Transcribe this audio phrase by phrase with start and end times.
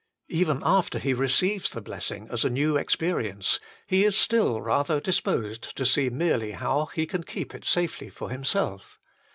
[0.29, 5.77] Even after he receives the blessing as a new experience, he is still rather disposed
[5.77, 8.97] to see merely how he can keep it safely for himself.